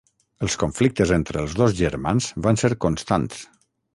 Els 0.45 0.53
conflictes 0.63 1.11
entre 1.17 1.43
els 1.43 1.53
dos 1.59 1.77
germans 1.81 2.31
van 2.47 2.59
ser 2.65 2.73
constants. 2.87 3.47